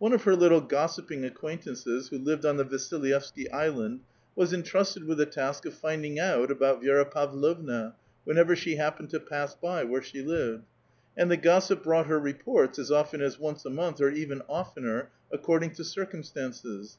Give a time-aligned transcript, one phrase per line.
[0.00, 4.00] One of her little gossiping acquaintances, who lived on the Va>ilvevskv Islaml,
[4.34, 9.20] was entrusted with the task of fuuling out aUiut Vi6ra Pavlovna, whenever she happened to
[9.20, 10.64] p:iss by wliere she lived;
[11.16, 15.10] and the gossip bi*oug!it her reports, as often as once a month, or even oftener,
[15.32, 16.96] aceoi*ding to cir cumstances.